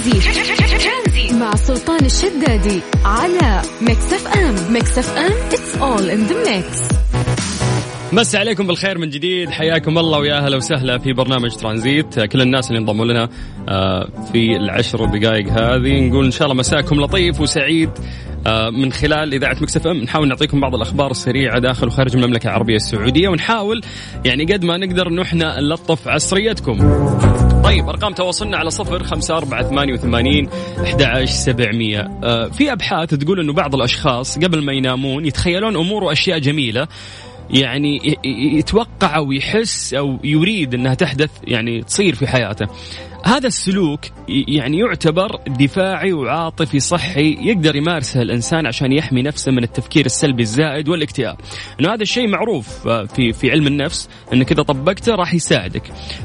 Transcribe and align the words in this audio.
ترانزيت 0.00 1.38
مع 1.40 1.54
سلطان 1.54 2.04
الشدادي 2.04 2.80
على 3.04 3.62
Mix 3.82 4.12
FM 4.12 4.72
Mix 4.72 4.98
FM 4.98 5.32
it's 5.52 5.76
all 5.76 6.10
in 6.10 6.26
the 6.26 6.56
mix 6.56 6.80
مسا 8.12 8.38
عليكم 8.38 8.66
بالخير 8.66 8.98
من 8.98 9.10
جديد. 9.10 9.50
حياكم 9.50 9.98
الله 9.98 10.18
ويا 10.18 10.38
أهلا 10.38 10.56
وسهلا 10.56 10.98
في 10.98 11.12
برنامج 11.12 11.54
ترانزيت. 11.54 12.20
كل 12.20 12.40
الناس 12.40 12.68
اللي 12.68 12.78
انضموا 12.78 13.04
لنا 13.04 13.28
آه، 13.68 14.08
في 14.32 14.56
العشر 14.56 15.04
دقائق 15.04 15.48
هذه. 15.48 16.08
نقول 16.08 16.24
إن 16.24 16.30
شاء 16.30 16.48
الله 16.48 16.58
مساكم 16.58 17.00
لطيف 17.00 17.40
وسعيد 17.40 17.90
آه، 18.46 18.70
من 18.70 18.92
خلال 18.92 19.34
إذاعة 19.34 19.56
Mix 19.60 19.86
FM 19.86 19.96
نحاول 19.96 20.28
نعطيكم 20.28 20.60
بعض 20.60 20.74
الأخبار 20.74 21.10
السريعة 21.10 21.58
داخل 21.58 21.86
وخارج 21.86 22.16
المملكة 22.16 22.46
العربية 22.46 22.76
السعودية 22.76 23.28
ونحاول 23.28 23.80
يعني 24.24 24.44
قد 24.44 24.64
ما 24.64 24.76
نقدر 24.76 25.08
انه 25.08 25.22
إحنا 25.22 25.60
نلطف 25.60 26.08
عصريتكم. 26.08 26.78
طيب 27.64 27.88
أرقام 27.88 28.12
تواصلنا 28.12 28.56
على 28.56 28.70
صفر 28.70 29.02
خمسة 29.02 29.36
أربعة 29.36 29.62
ثمانية 29.62 29.92
وثمانين 29.92 30.48
أحد 30.82 31.24
سبعمية 31.24 32.00
آه 32.24 32.48
في 32.48 32.72
أبحاث 32.72 33.14
تقول 33.14 33.40
أنه 33.40 33.52
بعض 33.52 33.74
الأشخاص 33.74 34.38
قبل 34.38 34.64
ما 34.64 34.72
ينامون 34.72 35.26
يتخيلون 35.26 35.76
أمور 35.76 36.04
وأشياء 36.04 36.38
جميلة 36.38 36.88
يعني 37.50 38.16
يتوقع 38.58 39.16
أو 39.16 39.32
يحس 39.32 39.94
أو 39.94 40.18
يريد 40.24 40.74
إنها 40.74 40.94
تحدث 40.94 41.30
يعني 41.44 41.82
تصير 41.82 42.14
في 42.14 42.26
حياته. 42.26 42.66
هذا 43.24 43.46
السلوك 43.46 44.00
يعني 44.28 44.78
يعتبر 44.78 45.40
دفاعي 45.46 46.12
وعاطفي 46.12 46.80
صحي 46.80 47.38
يقدر 47.40 47.76
يمارسه 47.76 48.22
الإنسان 48.22 48.66
عشان 48.66 48.92
يحمي 48.92 49.22
نفسه 49.22 49.52
من 49.52 49.62
التفكير 49.62 50.06
السلبي 50.06 50.42
الزائد 50.42 50.88
والاكتئاب. 50.88 51.36
إنه 51.80 51.94
هذا 51.94 52.02
الشيء 52.02 52.28
معروف 52.28 52.88
في 52.88 53.32
في 53.32 53.50
علم 53.50 53.66
النفس 53.66 54.08
إنك 54.32 54.52
إذا 54.52 54.62
طبقته 54.62 55.14
راح 55.14 55.34
يساعدك. 55.34 55.82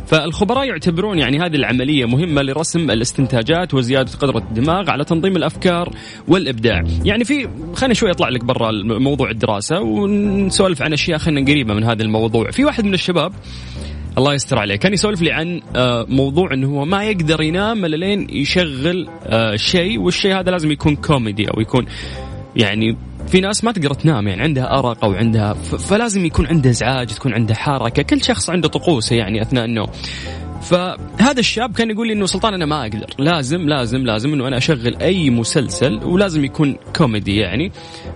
فالخبراء 0.07 0.65
يعتبرون 0.65 1.19
يعني 1.19 1.39
هذه 1.39 1.55
العملية 1.55 2.05
مهمة 2.05 2.41
لرسم 2.41 2.91
الاستنتاجات 2.91 3.73
وزيادة 3.73 4.11
قدرة 4.11 4.37
الدماغ 4.37 4.89
على 4.89 5.05
تنظيم 5.05 5.35
الأفكار 5.35 5.89
والإبداع. 6.27 6.83
يعني 7.05 7.23
في 7.23 7.49
خلينا 7.73 7.93
شوي 7.93 8.11
أطلع 8.11 8.29
لك 8.29 8.45
برا 8.45 8.71
موضوع 8.83 9.29
الدراسة 9.29 9.79
ونسولف 9.79 10.81
عن 10.81 10.93
أشياء 10.93 11.17
خلينا 11.17 11.51
قريبه 11.51 11.73
من 11.73 11.83
هذا 11.83 12.03
الموضوع. 12.03 12.51
في 12.51 12.65
واحد 12.65 12.85
من 12.85 12.93
الشباب 12.93 13.33
الله 14.17 14.33
يستر 14.33 14.59
عليه 14.59 14.75
كان 14.75 14.93
يسولف 14.93 15.21
لي 15.21 15.31
عن 15.31 15.61
آه، 15.75 16.05
موضوع 16.09 16.53
إنه 16.53 16.67
هو 16.67 16.85
ما 16.85 17.03
يقدر 17.03 17.41
ينام 17.41 17.85
إلا 17.85 17.95
لين 17.95 18.27
يشغل 18.29 19.09
آه، 19.23 19.55
شيء 19.55 19.99
والشيء 19.99 20.39
هذا 20.39 20.51
لازم 20.51 20.71
يكون 20.71 20.95
كوميدي 20.95 21.49
أو 21.49 21.61
يكون 21.61 21.85
يعني 22.55 22.97
في 23.27 23.41
ناس 23.41 23.63
ما 23.63 23.71
تقدر 23.71 23.93
تنام 23.93 24.27
يعني 24.27 24.41
عندها 24.41 24.79
أرق 24.79 25.05
أو 25.05 25.13
عندها 25.13 25.53
فلازم 25.53 26.25
يكون 26.25 26.47
عنده 26.47 26.69
إزعاج 26.69 27.07
تكون 27.07 27.33
عنده 27.33 27.55
حركة. 27.55 28.03
كل 28.03 28.23
شخص 28.23 28.49
عنده 28.49 28.67
طقوسه 28.67 29.15
يعني 29.15 29.41
أثناء 29.41 29.65
النوم. 29.65 29.87
فهذا 30.65 31.39
الشاب 31.39 31.73
كان 31.73 31.89
يقول 31.89 32.07
لي 32.07 32.13
إنه 32.13 32.25
سلطان 32.25 32.53
أنا 32.53 32.65
ما 32.65 32.81
أقدر. 32.81 33.07
لازم 33.19 33.69
لازم 33.69 34.05
لازم 34.05 34.33
إنه 34.33 34.47
أنا 34.47 34.57
أشغل 34.57 34.95
أي 35.01 35.29
مسلسل 35.29 36.03
ولازم 36.03 36.45
يكون 36.45 36.77
كوميدي 36.95 37.37
يعني. 37.37 37.71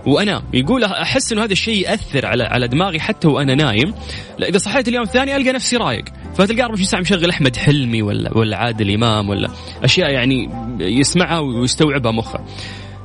وأنا 0.06 0.42
يقول 0.52 0.84
أحس 0.84 1.32
إنه 1.32 1.44
هذا 1.44 1.52
الشيء 1.52 1.82
يأثر 1.82 2.26
على 2.26 2.44
على 2.44 2.68
دماغي 2.68 3.00
حتى 3.00 3.28
وأنا 3.28 3.54
نايم. 3.54 3.94
لا 4.38 4.48
إذا 4.48 4.58
صحيت 4.58 4.88
اليوم 4.88 5.04
الثاني 5.04 5.36
ألقى 5.36 5.52
نفسي 5.52 5.76
رايق. 5.76 6.04
فتلقى 6.34 6.62
24 6.62 6.86
ساعة 6.86 7.00
مشغل 7.00 7.30
أحمد 7.30 7.56
حلمي 7.56 8.02
ولا 8.02 8.38
ولا 8.38 8.56
عادل 8.56 8.94
إمام 8.94 9.28
ولا 9.28 9.50
أشياء 9.82 10.10
يعني 10.10 10.50
يسمعها 10.80 11.38
ويستوعبها 11.38 12.12
مخه. 12.12 12.40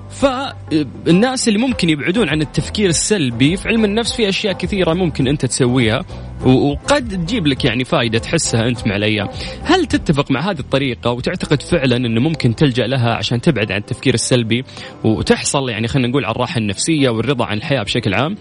فالناس 0.09 1.47
اللي 1.47 1.59
ممكن 1.59 1.89
يبعدون 1.89 2.29
عن 2.29 2.41
التفكير 2.41 2.89
السلبي 2.89 3.57
في 3.57 3.67
علم 3.67 3.85
النفس 3.85 4.15
في 4.15 4.29
أشياء 4.29 4.53
كثيرة 4.53 4.93
ممكن 4.93 5.27
أنت 5.27 5.45
تسويها. 5.45 6.05
وقد 6.45 7.09
تجيب 7.09 7.47
لك 7.47 7.65
يعني 7.65 7.83
فائده 7.83 8.19
تحسها 8.19 8.67
أنت 8.67 8.87
مع 8.87 8.95
الأيام. 8.95 9.27
هل 9.63 9.85
تتفق 9.85 10.31
مع 10.31 10.51
هذه 10.51 10.59
الطريقة 10.59 11.11
وتعتقد 11.11 11.61
فعلا 11.61 11.95
إنه 11.95 12.21
ممكن 12.21 12.55
تلجأ 12.55 12.87
لها 12.87 13.13
عشان 13.13 13.41
تبعد 13.41 13.71
عن 13.71 13.77
التفكير 13.77 14.13
السلبي 14.13 14.63
وتحصل 15.03 15.69
يعني 15.69 15.87
خلينا 15.87 16.07
نقول 16.07 16.25
على 16.25 16.35
الراحة 16.35 16.57
النفسية 16.57 17.09
والرضا 17.09 17.45
عن 17.45 17.57
الحياة 17.57 17.83
بشكل 17.83 18.13
عام؟ 18.13 18.35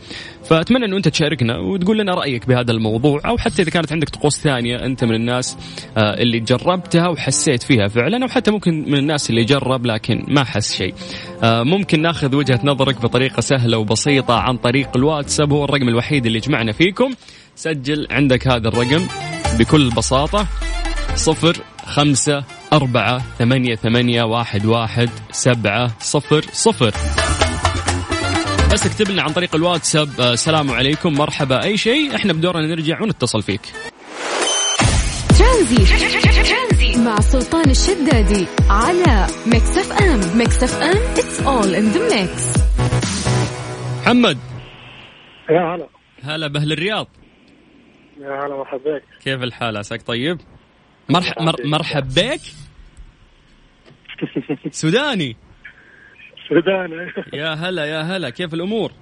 فأتمنى 0.44 0.84
إنه 0.84 0.97
أنت 0.97 1.09
تشاركنا 1.09 1.59
وتقول 1.59 1.98
لنا 1.98 2.14
رأيك 2.14 2.47
بهذا 2.47 2.72
الموضوع 2.72 3.20
أو 3.26 3.38
حتى 3.38 3.62
إذا 3.62 3.70
كانت 3.70 3.93
عندك 3.93 4.09
طقوس 4.09 4.41
ثانية 4.41 4.76
أنت 4.76 5.04
من 5.04 5.14
الناس 5.14 5.56
آه، 5.97 6.14
اللي 6.14 6.41
جربتها 6.41 7.09
وحسيت 7.09 7.62
فيها 7.62 7.88
فعلا 7.88 8.25
أو 8.25 8.28
حتى 8.28 8.50
ممكن 8.50 8.84
من 8.91 8.98
الناس 8.98 9.31
اللي 9.31 9.44
جرب 9.44 9.87
لكن 9.87 10.25
ما 10.28 10.44
حس 10.44 10.76
شيء. 10.76 10.94
آه، 11.43 11.62
ممكن 11.62 12.03
ناخذ 12.03 12.37
وجهة 12.37 12.60
نظرك 12.64 13.03
بطريقة 13.03 13.41
سهلة 13.41 13.78
وبسيطة 13.78 14.34
عن 14.34 14.56
طريق 14.56 14.97
الواتساب 14.97 15.53
هو 15.53 15.64
الرقم 15.64 15.88
الوحيد 15.88 16.26
اللي 16.26 16.38
يجمعنا 16.38 16.72
فيكم. 16.72 17.10
سجل 17.56 18.06
عندك 18.10 18.48
هذا 18.48 18.69
الرقم 18.69 19.06
بكل 19.59 19.91
بساطة 19.91 20.47
صفر 21.15 21.56
خمسة 21.87 22.44
أربعة 22.72 23.22
ثمانية 23.38 23.75
ثمانية 23.75 24.22
واحد 24.22 24.66
واحد 24.66 25.10
سبعة 25.31 25.98
صفر 26.00 26.44
صفر. 26.53 26.94
بس 28.72 28.87
اكتب 28.87 29.10
لنا 29.10 29.22
عن 29.22 29.32
طريق 29.32 29.54
الواتساب 29.54 30.20
آه، 30.20 30.34
سلام 30.34 30.70
عليكم 30.70 31.12
مرحبا. 31.12 31.64
أي 31.64 31.76
شيء 31.76 32.16
إحنا 32.16 32.32
بدورنا 32.32 32.66
نرجع 32.66 33.03
ونتصل 33.03 33.43
فيك. 33.43 33.60
ترانزيت 35.38 36.97
مع 36.97 37.20
سلطان 37.20 37.70
الشدادي 37.70 38.47
على 38.70 39.26
Mix 39.47 39.78
FM. 39.78 40.38
Mix 40.38 40.62
FM 40.62 41.15
it's 41.14 41.41
all 41.47 41.75
in 41.75 41.97
the 41.97 42.14
mix. 42.14 42.60
محمد. 44.03 44.38
يا 45.50 45.75
هلا. 45.75 45.88
هلا 46.25 46.47
بأهل 46.47 46.72
الرياض. 46.72 47.06
يا 48.20 48.47
هلا 48.47 48.56
مرحبا 48.56 48.94
بك. 48.97 49.02
كيف 49.25 49.42
الحال 49.42 49.76
عساك 49.76 50.02
طيب؟ 50.02 50.38
مرح... 51.08 51.34
مر... 51.41 51.54
مرحب 51.64 52.08
بك؟ 52.16 52.41
سوداني. 54.70 55.36
سوداني. 56.48 57.12
يا 57.32 57.54
هلا 57.54 57.84
يا 57.84 58.00
هلا. 58.02 58.30
كيف 58.30 58.54
الأمور؟ 58.54 58.92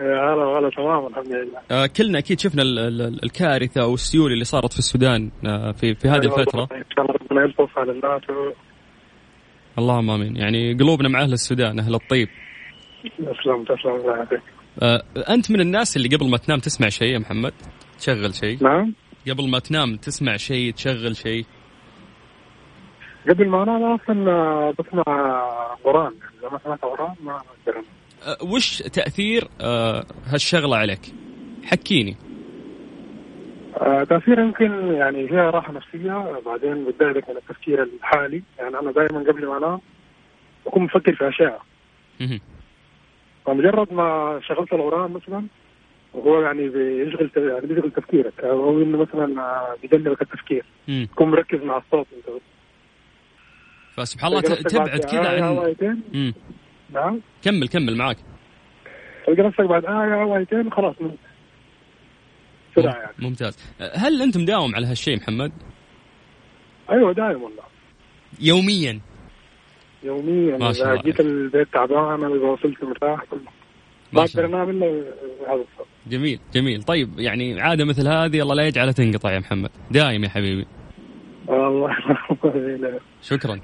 يا 0.00 0.06
هلا 0.06 0.58
هلا 0.58 0.70
تمام 0.76 1.06
الحمد 1.06 1.26
لله. 1.26 1.60
آه 1.70 1.86
كلنا 1.86 2.18
أكيد 2.18 2.40
شفنا 2.40 2.62
ال... 2.62 2.78
ال... 2.78 3.24
الكارثة 3.24 3.86
والسيول 3.86 4.32
اللي 4.32 4.44
صارت 4.44 4.72
في 4.72 4.78
السودان 4.78 5.30
آه 5.46 5.72
في 5.72 5.94
في 5.94 6.08
هذه 6.08 6.24
الفترة. 6.24 6.68
شاء 6.70 7.04
الله 7.04 7.14
ربنا 7.20 7.42
يلطف 7.42 7.78
على 7.78 7.92
الناس. 7.92 8.22
اللهم 9.78 10.10
آمين. 10.10 10.36
يعني 10.36 10.74
قلوبنا 10.74 11.08
مع 11.08 11.22
أهل 11.22 11.32
السودان 11.32 11.78
أهل 11.78 11.94
الطيب. 11.94 12.28
تسلم 13.02 13.64
تسلم 13.64 13.94
الله 13.94 14.16
يعافيك. 14.16 14.42
آه 14.82 15.02
أنت 15.28 15.50
من 15.50 15.60
الناس 15.60 15.96
اللي 15.96 16.08
قبل 16.16 16.30
ما 16.30 16.36
تنام 16.36 16.58
تسمع 16.58 16.88
شيء 16.88 17.12
يا 17.12 17.18
محمد؟ 17.18 17.52
تشغل 18.02 18.34
شيء؟ 18.34 18.58
نعم. 18.62 18.92
قبل 19.30 19.50
ما 19.50 19.58
تنام 19.58 19.96
تسمع 19.96 20.36
شيء 20.36 20.72
تشغل 20.72 21.16
شيء؟ 21.16 21.44
قبل 23.28 23.48
ما 23.48 23.62
أنام 23.62 23.82
أصلا 23.82 24.70
بسمع 24.70 25.02
قرآن. 25.84 26.12
إذا 26.40 26.48
ما 26.52 26.58
سمعت 26.64 26.82
قرآن 26.82 27.14
ما 27.20 27.36
أقدر. 27.36 27.82
أه 28.22 28.44
وش 28.54 28.82
تأثير 28.82 29.48
أه 29.60 30.04
هالشغلة 30.26 30.76
عليك؟ 30.76 31.00
حكيني. 31.64 32.16
آه 33.76 34.04
تأثير 34.04 34.38
يمكن 34.38 34.94
يعني 34.94 35.28
فيها 35.28 35.50
راحة 35.50 35.72
نفسية 35.72 36.40
بعدين 36.46 36.84
بتبعدك 36.84 37.30
عن 37.30 37.36
التفكير 37.36 37.82
الحالي. 37.82 38.42
يعني 38.58 38.78
أنا 38.78 38.92
دائما 38.92 39.18
قبل 39.18 39.46
ما 39.46 39.58
أنام 39.58 39.80
بكون 40.66 40.82
مفكر 40.82 41.14
في 41.14 41.28
أشياء. 41.28 41.62
فمجرد 43.46 43.92
ما 43.92 44.40
شغلت 44.48 44.72
القرآن 44.72 45.10
مثلا 45.10 45.46
وهو 46.14 46.40
يعني 46.40 46.68
بيشغل 46.68 47.30
يعني 47.36 47.66
بيشغل 47.66 47.90
تفكيرك. 47.90 48.40
أو 48.40 48.82
إنه 48.82 48.98
مثلا 48.98 49.76
بيقلبك 49.82 50.22
التفكير. 50.22 50.64
تكون 51.12 51.30
مركز 51.30 51.62
مع 51.62 51.76
الصوت 51.76 52.06
أنت 52.16 52.42
فسبحان 53.96 54.32
الله 54.32 54.40
تبعد 54.40 55.00
كذا 55.00 55.44
عن 55.44 55.74
نعم. 56.92 57.20
كمل 57.42 57.68
كمل 57.68 57.96
معاك. 57.96 58.16
تلقى 59.26 59.42
نفسك 59.42 59.60
بعد 59.60 59.84
آية 59.84 60.22
أو 60.22 60.36
آيتين 60.36 60.72
خلاص 60.72 60.94
من 61.00 61.16
يعني. 62.76 63.12
ممتاز. 63.18 63.58
هل 63.94 64.22
أنت 64.22 64.38
مداوم 64.38 64.74
على 64.74 64.86
هالشيء 64.86 65.16
محمد؟ 65.16 65.52
أيوه 66.90 67.12
دايم 67.12 67.42
والله. 67.42 67.62
يوميا. 68.40 69.00
يوميا. 70.02 70.56
ما 70.58 70.72
شاء 70.72 70.90
الله. 70.90 71.02
جيت 71.02 71.20
البيت 71.20 71.68
تعبان 71.72 72.24
إذا 72.24 72.46
وصلت 72.46 72.84
مرتاح 72.84 73.24
ما 74.12 74.22
أقدر 74.22 74.44
أنام 74.44 74.70
إلا 74.70 74.86
هذا 75.48 75.64
الصوت. 75.72 75.86
جميل 76.06 76.38
جميل. 76.54 76.82
طيب 76.82 77.18
يعني 77.20 77.60
عادة 77.60 77.84
مثل 77.84 78.08
هذه 78.08 78.42
الله 78.42 78.54
لا 78.54 78.66
يجعلها 78.66 78.92
تنقطع 78.92 79.32
يا 79.32 79.38
محمد. 79.38 79.70
دايم 79.90 80.24
يا 80.24 80.28
حبيبي. 80.28 80.66
الله 81.48 81.90
شكرا. 83.22 83.60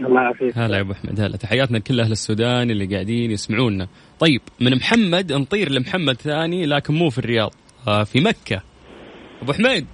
الله 0.00 0.22
يعافيك. 0.22 0.58
هلا 0.58 0.76
يا 0.76 0.80
أبو 0.80 0.92
أحمد 0.92 1.20
هلا. 1.20 1.36
تحياتنا 1.36 1.78
لكل 1.78 2.00
أهل 2.00 2.12
السودان 2.12 2.70
اللي 2.70 2.86
قاعدين 2.86 3.30
يسمعونا. 3.30 3.88
طيب 4.18 4.40
من 4.60 4.76
محمد 4.76 5.32
نطير 5.32 5.72
لمحمد 5.72 6.14
ثاني 6.14 6.66
لكن 6.66 6.94
مو 6.94 7.10
في 7.10 7.18
الرياض. 7.18 7.54
آه 7.88 8.04
في 8.04 8.20
مكة. 8.20 8.62
أبو 9.42 9.52
حميد 9.52 9.86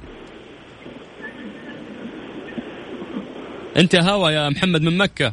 أنت 3.76 3.96
هوا 3.96 4.31
يا 4.31 4.49
محمد 4.49 4.82
من 4.82 4.99
مكة. 4.99 5.32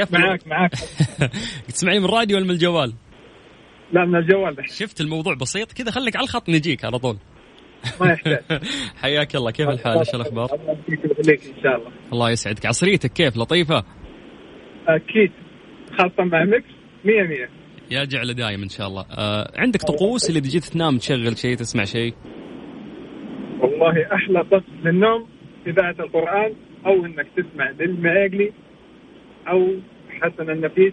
قفل. 0.00 0.18
معاك 0.18 0.46
معاك. 0.46 0.70
تسمعني 1.68 1.98
من 1.98 2.04
الراديو 2.04 2.36
ولا 2.36 2.44
من 2.44 2.50
الجوال؟ 2.50 2.92
لا 3.92 4.04
من 4.04 4.16
الجوال. 4.16 4.54
بس 4.54 4.78
شفت 4.78 5.00
الموضوع 5.00 5.34
بسيط 5.34 5.72
كذا 5.72 5.90
خليك 5.90 6.16
على 6.16 6.24
الخط 6.24 6.48
نجيك 6.48 6.84
على 6.84 6.98
طول. 6.98 7.16
ما 8.00 8.12
يحتاج. 8.12 8.42
حياك 9.02 9.36
الله 9.36 9.50
كيف 9.50 9.68
الحال؟ 9.68 9.98
إيش 9.98 10.14
الأخبار؟ 10.14 10.54
الله 10.54 10.76
يخليك 10.88 11.46
إن 11.46 11.62
شاء 11.62 11.76
الله. 11.76 11.90
الله 12.12 12.30
يسعدك. 12.30 12.66
عصريتك 12.66 13.12
كيف؟ 13.12 13.36
لطيفة؟ 13.36 13.84
أكيد. 14.88 15.32
خاصة 15.98 16.24
مع 16.24 16.44
ميكس 16.44 16.68
100 17.04 17.22
100 17.22 17.48
يا 17.90 18.04
جعله 18.04 18.32
دايم 18.32 18.62
إن 18.62 18.68
شاء 18.68 18.86
الله. 18.86 19.04
آه 19.10 19.52
عندك 19.56 19.82
طقوس 19.82 20.28
اللي 20.28 20.40
جيت 20.40 20.64
تنام 20.64 20.98
تشغل 20.98 21.38
شيء 21.38 21.56
تسمع 21.56 21.84
شيء؟ 21.84 22.14
والله 23.60 24.14
أحلى 24.14 24.44
طقس 24.44 24.64
للنوم 24.84 25.28
إذاعة 25.66 25.96
القرآن 26.00 26.54
أو 26.86 27.04
إنك 27.06 27.26
تسمع 27.36 27.70
للمعاقلي 27.70 28.52
أو 29.48 29.68
حسن 30.10 30.50
النفيس 30.50 30.92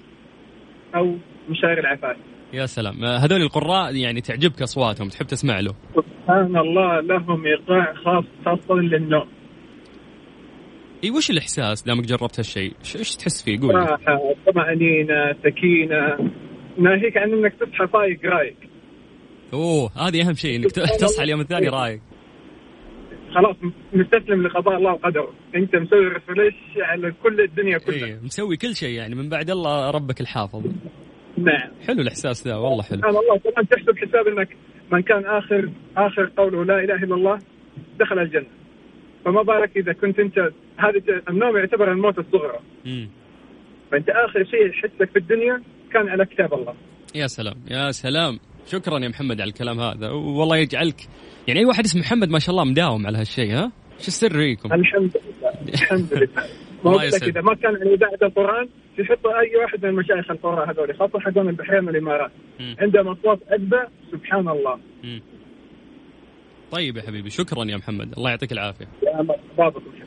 أو 0.96 1.18
مشاعر 1.50 1.80
العفاف 1.80 2.18
يا 2.54 2.66
سلام. 2.66 3.04
آه 3.04 3.18
هذول 3.18 3.42
القراء 3.42 3.96
يعني 3.96 4.22
تعجبك 4.22 4.62
أصواتهم 4.62 5.08
تحب 5.08 5.26
تسمع 5.26 5.60
له. 5.60 5.74
سبحان 5.96 6.58
الله 6.58 7.00
لهم 7.00 7.46
إيقاع 7.46 7.94
خاص 7.94 8.24
خاصة 8.46 8.76
للنوم. 8.76 9.28
إي 11.04 11.12
وش 11.12 11.30
الإحساس 11.30 11.84
دامك 11.84 12.06
جربت 12.06 12.40
هالشيء؟ 12.40 12.74
إيش 12.96 13.16
تحس 13.16 13.44
فيه؟ 13.44 13.60
قول. 13.60 13.76
راحة 13.76 14.20
طمأنينة 14.46 15.34
سكينة. 15.44 16.32
ناهيك 16.78 17.18
عن 17.18 17.34
إنك 17.34 17.54
تصحى 17.54 17.88
فايق 17.88 18.26
رايق. 18.26 18.56
أوه 19.54 19.92
هذه 20.08 20.28
أهم 20.28 20.34
شيء 20.34 20.56
إنك 20.56 20.72
تصحى 21.02 21.24
اليوم 21.24 21.42
الثاني 21.42 21.68
رايق. 21.68 22.02
خلاص 23.36 23.56
مستسلم 23.94 24.48
لقضاء 24.48 24.78
الله 24.78 24.92
وقدره. 24.92 25.34
أنت 25.56 25.76
مسوي 25.76 26.08
refresh 26.08 26.56
على 26.78 27.14
كل 27.24 27.42
الدنيا 27.42 27.78
كلها. 27.78 28.06
إي 28.06 28.20
مسوي 28.24 28.58
كل 28.58 28.76
شيء 28.76 28.90
يعني 28.90 29.16
من 29.16 29.30
بعد 29.30 29.50
الله 29.50 29.92
ربك 29.92 30.22
الحافظ. 30.22 30.64
نعم. 31.44 31.72
حلو 31.88 32.02
الإحساس 32.02 32.48
ذا 32.48 32.56
والله 32.56 32.84
حلو. 32.84 32.98
سبحان 32.98 33.16
الله. 33.16 33.38
طبعا 33.38 33.64
تحسب 33.64 33.98
حساب 33.98 34.28
إنك 34.28 34.50
من 34.92 35.02
كان 35.02 35.26
آخر 35.26 35.70
آخر 35.98 36.32
قوله 36.38 36.66
لا 36.66 36.80
إله 36.80 37.04
إلا 37.04 37.16
الله 37.16 37.40
دخل 38.00 38.20
الجنة. 38.20 38.46
فما 39.26 39.42
بالك 39.42 39.78
إذا 39.78 39.94
كنت 39.94 40.20
أنت 40.20 40.38
هذا 40.78 41.22
النوم 41.30 41.58
يعتبر 41.58 41.92
الموت 41.92 42.20
الصغرى. 42.20 42.60
مم. 42.86 43.10
فأنت 43.92 44.10
آخر 44.10 44.44
شيء 44.44 44.70
يحسك 44.70 45.10
في 45.12 45.20
الدنيا 45.20 45.62
كان 45.94 46.10
على 46.10 46.26
كتاب 46.26 46.54
الله. 46.54 46.74
يا 47.16 47.28
سلام 47.28 47.56
يا 47.72 47.92
سلام. 47.92 48.40
شكرا 48.66 49.00
يا 49.00 49.08
محمد 49.08 49.42
على 49.42 49.50
الكلام 49.50 49.80
هذا. 49.80 50.10
والله 50.10 50.58
يجعلك 50.58 51.02
يعني 51.48 51.60
أي 51.60 51.66
واحد 51.66 51.84
اسمه 51.84 52.02
محمد 52.02 52.30
ما 52.30 52.40
شاء 52.40 52.52
الله 52.52 52.64
مداوم 52.64 53.08
على 53.08 53.18
هالشيء 53.18 53.54
ها؟ 53.54 53.72
شو 54.00 54.08
السر 54.08 54.30
فيكم؟ 54.30 54.74
الحمد 54.74 55.18
لله. 55.18 55.74
الحمد 55.74 56.14
لله. 56.14 56.44
ما. 56.84 57.04
اذا 57.04 57.42
ما 57.42 57.56
كان 57.56 57.76
عن 57.76 57.88
إذاعة 57.88 58.20
القرآن 58.24 58.70
يحطوا 59.00 59.40
أي 59.40 59.56
واحد 59.56 59.86
من 59.86 59.90
المشايخ 59.90 60.32
القراء 60.32 60.72
هذول. 60.72 60.96
خاصة 60.96 61.20
حقون 61.20 61.50
البحرين 61.50 61.88
والإمارات. 61.88 62.32
عندهم 62.80 63.08
أصوات 63.08 63.40
اجدى 63.48 63.82
سبحان 64.12 64.48
الله. 64.48 64.80
طيب 66.72 66.98
يا 66.98 67.02
حبيبي 67.02 67.30
شكرا 67.30 67.66
يا 67.66 67.78
محمد. 67.78 68.14
الله 68.18 68.30
يعطيك 68.30 68.52
العافية. 68.52 68.88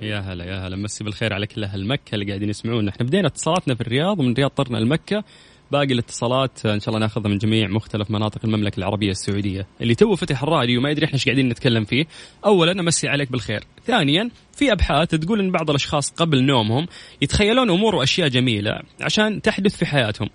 يا 0.03 0.19
هلا 0.19 0.44
يا 0.44 0.69
هلا 0.69 0.77
مسي 0.77 1.05
بالخير 1.05 1.33
على 1.33 1.47
كل 1.47 1.65
أهل 1.65 1.87
مكة 1.87 2.15
اللي 2.15 2.27
قاعدين 2.27 2.49
يسمعونا. 2.49 2.91
إحنا 2.91 3.06
بدينا 3.06 3.27
اتصالاتنا 3.27 3.75
في 3.75 3.81
الرياض 3.81 4.21
ومن 4.21 4.33
الرياض 4.33 4.50
طرنا 4.50 4.79
لمكة. 4.79 5.25
باقي 5.73 5.93
الاتصالات 5.93 6.67
إن 6.67 6.81
شاء 6.81 6.89
الله 6.89 7.01
ناخذها 7.01 7.29
من 7.29 7.39
جميع 7.39 7.69
مختلف 7.69 8.11
مناطق 8.11 8.41
المملكة 8.45 8.79
العربية 8.79 9.11
السعودية. 9.11 9.67
اللي 9.81 9.95
تو 9.95 10.17
فتح 10.17 10.43
الراديو 10.43 10.81
ما 10.81 10.91
يدري 10.91 11.05
إحنا 11.05 11.15
إيش 11.15 11.25
قاعدين 11.25 11.49
نتكلم 11.49 11.85
فيه. 11.85 12.05
اولا 12.47 12.73
أمسي 12.73 13.09
عليك 13.09 13.33
بالخير. 13.33 13.61
ثانيا 13.87 14.31
في 14.53 14.73
أبحاث 14.73 15.09
تقول 15.09 15.41
إن 15.41 15.51
بعض 15.51 15.71
الأشخاص 15.71 16.11
قبل 16.11 16.45
نومهم 16.45 16.87
يتخيلون 17.23 17.71
أمور 17.71 17.95
وأشياء 17.95 18.29
جميلة 18.29 18.81
عشان 19.01 19.43
تحدث 19.43 19.77
في 19.77 19.87
حياتهم. 19.87 20.29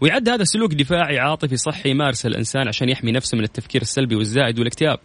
ويعد 0.00 0.28
هذا 0.28 0.44
سلوك 0.44 0.74
دفاعي 0.74 1.18
عاطفي 1.18 1.56
صحي 1.56 1.90
يمارسه 1.90 2.26
الإنسان 2.26 2.68
عشان 2.68 2.88
يحمي 2.88 3.12
نفسه 3.12 3.38
من 3.38 3.44
التفكير 3.44 3.82
السلبي 3.82 4.16
والزائد 4.16 4.58
والاكتئاب. 4.58 4.98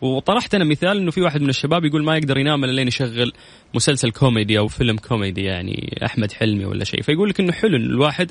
وطرحت 0.00 0.54
أنا 0.54 0.64
مثال 0.64 0.96
إنه 0.98 1.10
في 1.10 1.20
واحد 1.20 1.40
من 1.40 1.48
الشباب 1.48 1.84
يقول 1.84 2.04
ما 2.04 2.16
يقدر 2.16 2.38
ينام 2.38 2.64
إلا 2.64 2.72
لين 2.72 2.88
يشغل 2.88 3.32
مسلسل 3.74 4.10
كوميدي 4.10 4.58
أو 4.58 4.68
فيلم 4.68 4.96
كوميدي 4.96 5.42
يعني 5.42 5.98
أحمد 6.04 6.32
حلمي 6.32 6.64
ولا 6.64 6.84
شيء. 6.84 7.02
فيقول 7.02 7.28
لك 7.28 7.40
إنه 7.40 7.52
حلو 7.52 7.76
الواحد 7.76 8.30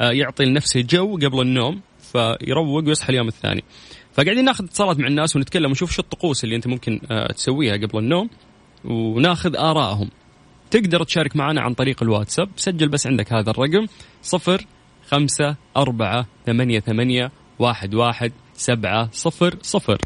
يعطي 0.00 0.44
لنفسه 0.44 0.80
جو 0.80 1.16
قبل 1.16 1.40
النوم 1.40 1.80
فيروق 2.12 2.84
ويصحى 2.86 3.10
اليوم 3.10 3.28
الثاني. 3.28 3.64
فقاعدين 4.12 4.44
ناخذ 4.44 4.64
اتصالات 4.64 4.98
مع 4.98 5.06
الناس 5.06 5.36
ونتكلم 5.36 5.66
ونشوف 5.66 5.90
شو 5.92 6.02
الطقوس 6.02 6.44
اللي 6.44 6.56
انت 6.56 6.66
ممكن 6.66 7.00
آه، 7.10 7.32
تسويها 7.32 7.76
قبل 7.76 7.98
النوم 7.98 8.30
وناخذ 8.84 9.56
ارائهم 9.56 10.10
تقدر 10.70 11.04
تشارك 11.04 11.36
معنا 11.36 11.60
عن 11.60 11.74
طريق 11.74 12.02
الواتساب 12.02 12.48
سجل 12.56 12.88
بس 12.88 13.06
عندك 13.06 13.32
هذا 13.32 13.50
الرقم 13.50 13.86
صفر 14.22 14.64
خمسة 15.08 15.56
أربعة 15.76 16.26
ثمانية 16.46 16.80
ثمانية 16.80 17.32
واحد 17.58 17.94
واحد 17.94 18.32
سبعة 18.54 19.08
صفر 19.12 19.54
صفر. 19.62 19.98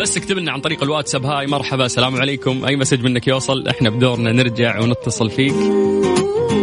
بس 0.00 0.16
اكتب 0.16 0.38
لنا 0.38 0.52
عن 0.52 0.60
طريق 0.60 0.82
الواتساب 0.82 1.26
hi 1.26 1.46
مرحبا 1.46 1.84
السلام 1.84 2.16
عليكم. 2.16 2.64
أي 2.64 2.76
message 2.76 3.04
منك 3.04 3.28
يوصل 3.28 3.68
إحنا 3.68 3.90
بدورنا 3.90 4.32
نرجع 4.32 4.80
ونتصل 4.80 5.30
فيك. 5.30 5.54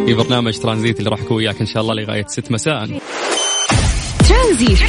في 0.06 0.14
برنامج 0.14 0.60
ترانزيت 0.60 1.00
اللي 1.00 1.10
راح 1.10 1.22
اكون 1.22 1.38
وياك 1.38 1.60
إن 1.60 1.66
شاء 1.66 1.82
الله 1.82 1.94
لغاية 1.94 2.26
6 2.28 2.52
مساء. 2.52 3.00
ترانزيت. 4.30 4.80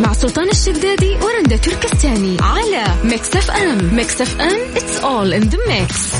مع 0.00 0.12
سلطان 0.12 0.48
الشدادي 0.48 1.16
ورندا 1.22 1.56
تركستاني 1.56 2.36
على 2.40 2.84
Mix 3.04 3.36
FM. 3.36 3.94
Mix 3.94 4.20
FM 4.20 4.74
it's 4.74 5.02
all 5.02 5.42
in 5.42 5.50
the 5.50 5.58
mix. 5.68 6.14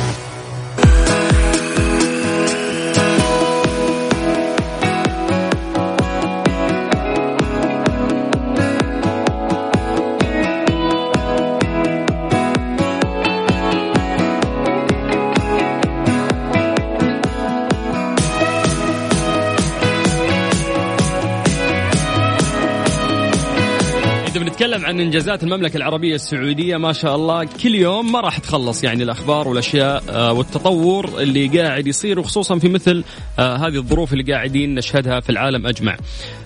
عن 24.88 25.00
إنجازات 25.00 25.42
المملكة 25.42 25.76
العربية 25.76 26.14
السعودية 26.14 26.76
ما 26.76 26.92
شاء 26.92 27.16
الله 27.16 27.44
كل 27.44 27.74
يوم 27.74 28.12
ما 28.12 28.20
راح 28.20 28.38
تخلص 28.38 28.84
يعني 28.84 29.02
الأخبار 29.02 29.48
والأشياء 29.48 30.02
آه، 30.10 30.32
والتطور 30.32 31.22
اللي 31.22 31.60
قاعد 31.60 31.86
يصير 31.86 32.18
وخصوصا 32.20 32.58
في 32.58 32.68
مثل 32.68 33.04
آه، 33.38 33.56
هذه 33.56 33.76
الظروف 33.76 34.12
اللي 34.12 34.32
قاعدين 34.32 34.74
نشهدها 34.74 35.20
في 35.20 35.30
العالم 35.30 35.66
أجمع. 35.66 35.96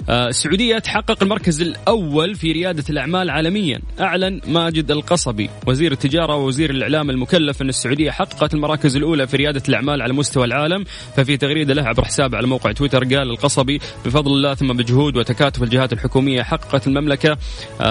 آه، 0.09 0.29
السعودية 0.29 0.79
تحقق 0.79 1.23
المركز 1.23 1.63
الأول 1.63 2.35
في 2.35 2.53
ريادة 2.53 2.85
الأعمال 2.91 3.31
عالميا، 3.31 3.81
أعلن 4.01 4.41
ماجد 4.47 4.91
القصبي 4.91 5.51
وزير 5.67 5.93
التجارة 5.93 6.37
ووزير 6.37 6.71
الإعلام 6.71 7.11
المكلف 7.11 7.63
أن 7.63 7.69
السعودية 7.69 8.11
حققت 8.11 8.55
المراكز 8.55 8.97
الأولى 8.97 9.27
في 9.27 9.37
ريادة 9.37 9.63
الأعمال 9.69 10.03
على 10.03 10.13
مستوى 10.13 10.45
العالم، 10.45 10.85
ففي 11.17 11.37
تغريدة 11.37 11.75
له 11.75 11.83
عبر 11.83 12.05
حسابه 12.05 12.37
على 12.37 12.47
موقع 12.47 12.73
تويتر 12.73 13.05
قال 13.05 13.31
القصبي 13.31 13.81
بفضل 14.05 14.31
الله 14.31 14.55
ثم 14.55 14.73
بجهود 14.73 15.17
وتكاتف 15.17 15.63
الجهات 15.63 15.93
الحكومية 15.93 16.43
حققت 16.43 16.87
المملكة 16.87 17.37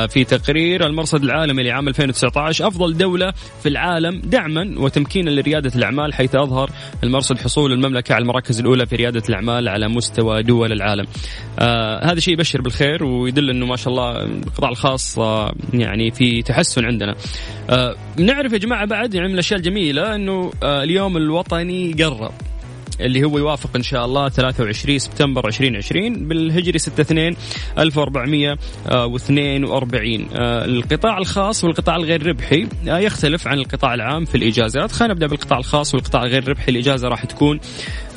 في 0.07 0.23
تقرير 0.43 0.85
المرصد 0.85 1.23
العالمي 1.23 1.63
لعام 1.63 1.87
2019 1.87 2.67
أفضل 2.67 2.97
دولة 2.97 3.33
في 3.63 3.69
العالم 3.69 4.21
دعما 4.23 4.73
وتمكينا 4.77 5.29
لريادة 5.29 5.71
الأعمال 5.75 6.13
حيث 6.13 6.35
أظهر 6.35 6.69
المرصد 7.03 7.37
حصول 7.37 7.71
المملكة 7.71 8.15
على 8.15 8.21
المراكز 8.21 8.59
الأولى 8.59 8.85
في 8.85 8.95
ريادة 8.95 9.23
الأعمال 9.29 9.69
على 9.69 9.87
مستوى 9.87 10.43
دول 10.43 10.71
العالم. 10.71 11.05
آه 11.59 12.05
هذا 12.11 12.19
شيء 12.19 12.33
يبشر 12.33 12.61
بالخير 12.61 13.03
ويدل 13.03 13.49
إنه 13.49 13.65
ما 13.65 13.75
شاء 13.75 13.93
الله 13.93 14.23
القطاع 14.23 14.69
الخاص 14.69 15.19
آه 15.19 15.53
يعني 15.73 16.11
في 16.11 16.41
تحسن 16.41 16.85
عندنا. 16.85 17.15
آه 17.69 17.95
نعرف 18.17 18.53
يا 18.53 18.57
جماعة 18.57 18.85
بعد 18.85 19.13
يعني 19.13 19.27
من 19.27 19.33
الأشياء 19.33 19.59
الجميلة 19.59 20.15
إنه 20.15 20.51
آه 20.63 20.83
اليوم 20.83 21.17
الوطني 21.17 21.93
قرب. 21.93 22.31
اللي 23.05 23.23
هو 23.23 23.37
يوافق 23.37 23.69
إن 23.75 23.83
شاء 23.83 24.05
الله 24.05 24.29
23 24.29 24.99
سبتمبر 24.99 25.47
2020 25.47 26.27
بالهجري 26.27 26.79
6 26.79 27.01
2 27.01 27.35
1442 27.77 30.27
آه، 30.35 30.65
القطاع 30.65 31.17
الخاص 31.17 31.63
والقطاع 31.63 31.95
الغير 31.95 32.25
ربحي 32.27 32.67
آه، 32.87 32.99
يختلف 32.99 33.47
عن 33.47 33.59
القطاع 33.59 33.93
العام 33.93 34.25
في 34.25 34.35
الإجازات. 34.35 34.91
خلينا 34.91 35.13
نبدأ 35.13 35.27
بالقطاع 35.27 35.57
الخاص 35.59 35.95
والقطاع 35.95 36.23
الغير 36.23 36.47
ربحي. 36.47 36.71
الإجازة 36.71 37.07
راح 37.07 37.25
تكون 37.25 37.59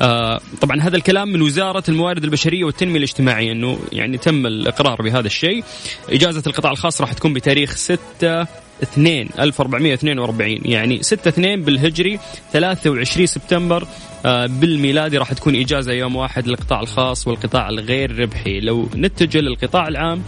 آه، 0.01 0.39
طبعا 0.61 0.81
هذا 0.81 0.97
الكلام 0.97 1.29
من 1.29 1.41
وزارة 1.41 1.83
الموارد 1.89 2.23
البشرية 2.23 2.63
والتنمية 2.63 2.97
الاجتماعية 2.97 3.51
إنه 3.51 3.79
يعني 3.91 4.17
تم 4.17 4.45
الإقرار 4.47 5.01
بهذا 5.01 5.27
الشيء. 5.27 5.63
إجازة 6.09 6.43
القطاع 6.47 6.71
الخاص 6.71 7.01
راح 7.01 7.13
تكون 7.13 7.33
بتاريخ 7.33 7.75
6 7.75 8.47
2 8.83 9.29
1442 9.39 10.59
يعني 10.65 11.03
6 11.03 11.29
2 11.29 11.61
بالهجري 11.61 12.19
23 12.51 13.25
سبتمبر 13.25 13.87
آه، 14.25 14.45
بالميلادي 14.45 15.17
راح 15.17 15.33
تكون 15.33 15.55
إجازة 15.55 15.93
يوم 15.93 16.15
واحد 16.15 16.47
للقطاع 16.47 16.79
الخاص 16.81 17.27
والقطاع 17.27 17.69
الغير 17.69 18.19
ربحي. 18.19 18.59
لو 18.59 18.89
نتجه 18.95 19.37
للقطاع 19.39 19.87
العام 19.87 20.23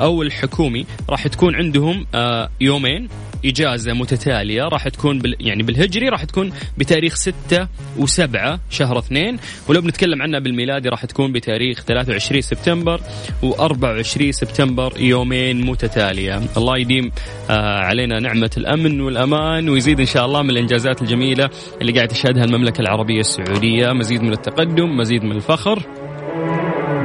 أو 0.00 0.22
الحكومي 0.22 0.86
راح 1.10 1.28
تكون 1.28 1.54
عندهم 1.54 2.06
آه، 2.14 2.50
يومين. 2.60 3.08
إجازة 3.44 3.92
متتالية 3.92 4.62
راح 4.62 4.88
تكون 4.88 5.18
بال 5.18 5.36
يعني 5.40 5.62
بالهجري 5.62 6.08
راح 6.08 6.24
تكون 6.24 6.52
بتاريخ 6.78 7.14
6 7.14 7.68
و7 7.98 8.58
شهر 8.70 8.98
2 8.98 9.36
ولو 9.68 9.80
بنتكلم 9.80 10.22
عنها 10.22 10.40
بالميلادي 10.40 10.88
راح 10.88 11.04
تكون 11.04 11.32
بتاريخ 11.32 11.82
23 11.82 12.40
سبتمبر 12.40 13.00
و24 13.42 14.30
سبتمبر 14.30 14.92
يومين 15.00 15.66
متتالية. 15.66 16.40
الله 16.56 16.78
يديم 16.78 17.12
آه 17.50 17.78
علينا 17.78 18.20
نعمة 18.20 18.50
الأمن 18.56 19.00
والأمان 19.00 19.68
ويزيد 19.68 20.00
إن 20.00 20.06
شاء 20.06 20.26
الله 20.26 20.42
من 20.42 20.50
الإنجازات 20.50 21.02
الجميلة 21.02 21.50
اللي 21.80 21.92
قاعد 21.92 22.08
تشهدها 22.08 22.44
المملكة 22.44 22.80
العربية 22.80 23.20
السعودية. 23.20 23.92
مزيد 23.92 24.22
من 24.22 24.32
التقدم 24.32 24.96
مزيد 24.96 25.24
من 25.24 25.32
الفخر 25.36 25.82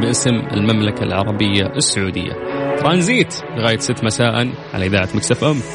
باسم 0.02 0.36
المملكة 0.36 1.04
العربية 1.04 1.66
السعودية. 1.76 2.32
ترانزيت 2.80 3.34
لغاية 3.58 3.78
6 3.78 4.04
مساء 4.04 4.34
على 4.74 4.86
إذاعة 4.86 5.10
Mix 5.16 5.44
FM. 5.44 5.75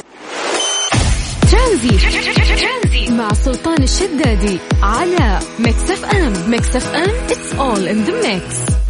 ترانزيت 1.71 3.11
مع 3.11 3.33
سلطان 3.33 3.83
الشدادي 3.83 4.59
على 4.83 5.39
Mix 5.59 5.91
FM. 5.91 6.33
Mix 6.49 6.75
FM 6.75 7.09
it's 7.29 7.53
all 7.59 7.87
in 7.87 8.09
the 8.09 8.13
mix. 8.27 8.80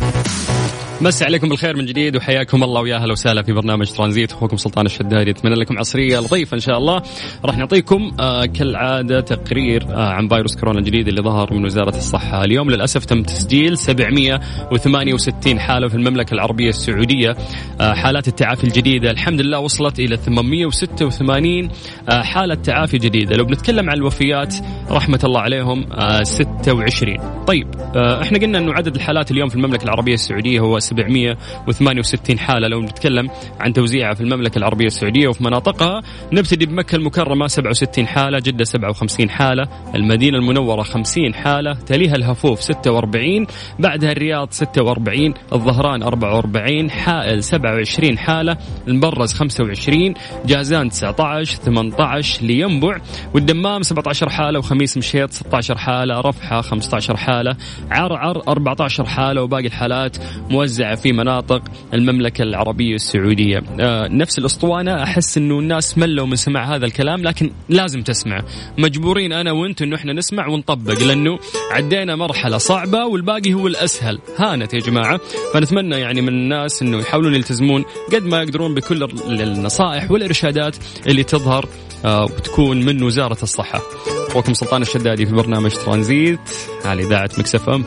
مسي 1.01 1.25
عليكم 1.25 1.49
بالخير 1.49 1.77
من 1.77 1.85
جديد 1.85 2.15
وحياكم 2.15 2.63
الله 2.63 2.81
ويا 2.81 2.95
أهلا 2.95 3.11
وسهلا 3.11 3.41
في 3.41 3.53
برنامج 3.53 3.91
ترانزيت. 3.91 4.31
أخوكم 4.31 4.57
سلطان 4.57 4.85
الشدادي 4.85 5.31
أتمنى 5.31 5.55
لكم 5.55 5.77
عصرية 5.79 6.19
لطيفة 6.19 6.55
إن 6.55 6.59
شاء 6.59 6.77
الله. 6.77 7.01
راح 7.45 7.57
نعطيكم 7.57 8.11
آه 8.19 8.45
كالعادة 8.45 9.19
تقرير 9.19 9.83
آه 9.89 10.09
عن 10.09 10.27
فيروس 10.27 10.55
كورونا 10.55 10.79
الجديد 10.79 11.07
اللي 11.07 11.21
ظهر 11.21 11.53
من 11.53 11.65
وزارة 11.65 11.97
الصحة. 11.97 12.43
اليوم 12.43 12.69
للأسف 12.69 13.05
تم 13.05 13.23
تسجيل 13.23 13.77
768 13.77 15.59
حالة 15.59 15.87
في 15.87 15.95
المملكة 15.95 16.33
العربية 16.33 16.69
السعودية. 16.69 17.35
آه 17.81 17.93
حالات 17.93 18.27
التعافي 18.27 18.63
الجديدة 18.63 19.11
الحمد 19.11 19.41
لله 19.41 19.59
وصلت 19.59 19.99
إلى 19.99 20.17
886 20.17 21.69
آه 22.09 22.21
حالة 22.21 22.55
تعافي 22.55 22.97
جديدة. 22.97 23.35
لو 23.35 23.45
بنتكلم 23.45 23.89
عن 23.89 23.97
الوفيات 23.97 24.55
رحمة 24.91 25.19
الله 25.23 25.39
عليهم 25.41 25.93
آه 25.93 26.23
26 26.23 27.45
طيب 27.47 27.67
إحنا 27.95 28.39
قلنا 28.39 28.57
إنه 28.57 28.73
عدد 28.73 28.95
الحالات 28.95 29.31
اليوم 29.31 29.49
في 29.49 29.55
المملكة 29.55 29.83
العربية 29.83 30.13
السعودية 30.13 30.59
هو 30.59 30.77
768 30.91 32.39
حالة. 32.39 32.67
لو 32.67 32.81
نتكلم 32.81 33.29
عن 33.59 33.73
توزيعها 33.73 34.13
في 34.13 34.21
المملكة 34.21 34.57
العربية 34.57 34.85
السعودية 34.85 35.27
وفي 35.27 35.43
مناطقها 35.43 36.01
نبتدي 36.33 36.65
بمكة 36.65 36.95
المكرمة 36.95 37.47
67 37.47 38.07
حالة 38.07 38.39
جدة 38.39 38.63
57 38.63 39.29
حالة 39.29 39.63
المدينة 39.95 40.37
المنورة 40.37 40.83
50 40.83 41.33
حالة 41.33 41.73
تليها 41.73 42.15
الهفوف 42.15 42.59
46 42.61 43.47
بعدها 43.79 44.11
الرياض 44.11 44.47
46 44.51 45.33
الظهران 45.53 46.03
44 46.03 46.89
حائل 46.91 47.43
27 47.43 48.17
حالة 48.17 48.57
المبرز 48.87 49.33
25 49.33 50.13
جازان 50.45 50.89
19 50.89 51.57
18 51.57 52.45
لينبع 52.45 52.97
والدمام 53.33 53.81
17 53.83 54.29
حالة 54.29 54.59
وخميس 54.59 54.97
مشيط 54.97 55.31
16 55.31 55.77
حالة 55.77 56.21
رفحة 56.21 56.61
15 56.61 57.17
حالة 57.17 57.55
عرعر 57.91 58.41
14 58.47 59.05
حالة 59.05 59.41
وباقي 59.41 59.67
الحالات 59.67 60.17
موزعة. 60.49 60.80
في 60.95 61.11
مناطق 61.11 61.61
المملكة 61.93 62.41
العربية 62.41 62.95
السعودية. 62.95 63.63
آه 63.79 64.07
نفس 64.07 64.39
الأسطوانة 64.39 65.03
أحس 65.03 65.37
أنه 65.37 65.59
الناس 65.59 65.97
ملوا 65.97 66.27
من 66.27 66.35
سماع 66.35 66.75
هذا 66.75 66.85
الكلام 66.85 67.23
لكن 67.23 67.51
لازم 67.69 68.01
تسمع. 68.01 68.41
مجبورين 68.77 69.33
أنا 69.33 69.51
وأنت 69.51 69.81
أنه 69.81 69.95
إحنا 69.95 70.13
نسمع 70.13 70.47
ونطبق 70.47 71.03
لأنه 71.03 71.39
عدينا 71.71 72.15
مرحلة 72.15 72.57
صعبة 72.57 73.05
والباقي 73.05 73.53
هو 73.53 73.67
الأسهل. 73.67 74.19
هانت 74.37 74.73
يا 74.73 74.79
جماعة. 74.79 75.19
فنتمنى 75.53 75.95
يعني 75.95 76.21
من 76.21 76.29
الناس 76.29 76.81
أنه 76.81 76.99
يحاولون 76.99 77.35
يلتزمون 77.35 77.83
قد 78.13 78.23
ما 78.23 78.41
يقدرون 78.41 78.73
بكل 78.73 79.03
النصائح 79.41 80.11
والإرشادات 80.11 80.75
اللي 81.07 81.23
تظهر 81.23 81.65
آه 82.05 82.23
وتكون 82.23 82.85
من 82.85 83.03
وزارة 83.03 83.37
الصحة. 83.43 83.81
أخوكم 84.29 84.53
سلطان 84.53 84.81
الشدادي 84.81 85.25
في 85.25 85.31
برنامج 85.31 85.71
ترانزيت 85.71 86.39
على 86.85 87.03
إذاعة 87.03 87.29
Mix 87.37 87.69
FM. 87.69 87.85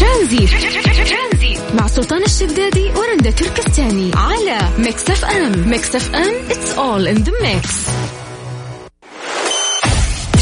ترانزيت. 0.00 0.50
مع 1.78 1.86
سلطان 1.86 2.22
الشدادي 2.22 2.84
ورندا 2.96 3.30
تركستاني 3.30 4.10
على 4.14 4.58
Mix 4.78 5.10
FM 5.10 5.68
Mix 5.68 5.96
FM 5.96 6.34
it's 6.48 6.76
all 6.76 7.16
in 7.16 7.24
the 7.24 7.32
mix. 7.44 7.90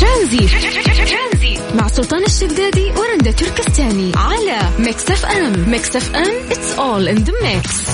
ترانزيت. 0.00 0.50
مع 1.76 1.86
سلطان 1.88 2.22
الشدادي 2.22 2.90
ورندا 2.90 3.30
تركستاني 3.30 4.12
على 4.16 4.58
Mix 4.78 5.10
FM 5.10 5.70
Mix 5.70 5.96
FM 5.96 6.48
it's 6.50 6.78
all 6.78 7.16
in 7.16 7.24
the 7.28 7.32
mix. 7.32 7.90